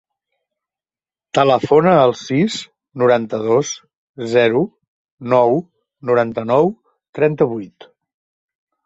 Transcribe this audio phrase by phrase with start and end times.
[1.39, 2.55] Telefona al sis,
[3.01, 3.69] noranta-dos,
[4.33, 4.63] zero,
[5.35, 5.55] nou,
[6.11, 6.73] noranta-nou,
[7.21, 7.89] trenta-vuit.